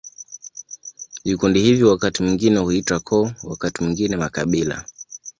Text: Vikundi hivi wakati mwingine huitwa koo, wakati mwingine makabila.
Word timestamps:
Vikundi 1.25 1.61
hivi 1.61 1.83
wakati 1.83 2.23
mwingine 2.23 2.59
huitwa 2.59 2.99
koo, 2.99 3.31
wakati 3.43 3.83
mwingine 3.83 4.17
makabila. 4.17 4.85